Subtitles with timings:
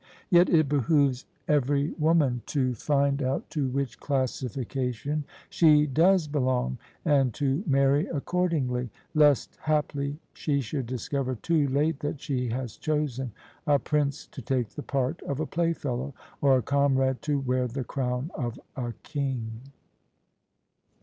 [0.31, 5.23] Yet it behoves every woman to [120] OF ISABEL CARNABY find out to which classification
[5.47, 12.19] she does belong, and to marry accordingly, lest haply she should discover too late that
[12.19, 13.31] she has chosen
[13.67, 17.83] a prince to take the part of a playfellow, or a comrade to wear the
[17.83, 19.61] crown of a king.